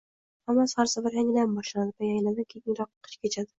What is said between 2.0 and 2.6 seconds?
va yanada